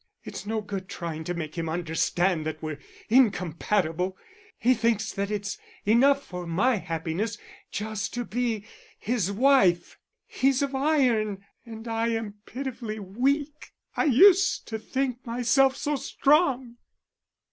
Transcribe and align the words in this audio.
It's 0.23 0.47
no 0.47 0.61
good 0.61 0.89
trying 0.89 1.23
to 1.25 1.35
make 1.35 1.53
him 1.59 1.69
understand 1.69 2.43
that 2.47 2.59
we're 2.63 2.79
incompatible. 3.07 4.17
He 4.57 4.73
thinks 4.73 5.13
that 5.13 5.29
it's 5.29 5.59
enough 5.85 6.25
for 6.25 6.47
my 6.47 6.77
happiness 6.77 7.37
just 7.69 8.11
to 8.15 8.25
be 8.25 8.65
his 8.97 9.31
wife. 9.31 9.99
He's 10.25 10.63
of 10.63 10.73
iron, 10.73 11.45
and 11.67 11.87
I 11.87 12.07
am 12.07 12.33
pitifully 12.47 12.97
weak.... 12.97 13.73
I 13.95 14.05
used 14.05 14.67
to 14.69 14.79
think 14.79 15.23
myself 15.23 15.77
so 15.77 15.95
strong!" 15.97 16.77